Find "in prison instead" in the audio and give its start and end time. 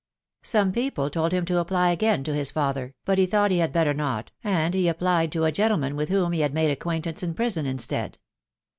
7.21-8.17